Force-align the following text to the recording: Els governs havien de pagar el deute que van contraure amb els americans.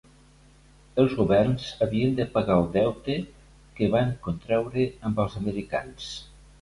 Els 1.01 1.11
governs 1.17 1.67
havien 1.85 2.17
de 2.19 2.25
pagar 2.37 2.55
el 2.61 2.65
deute 2.77 3.17
que 3.81 3.91
van 3.97 4.11
contraure 4.29 4.87
amb 5.11 5.23
els 5.27 5.37
americans. 5.43 6.09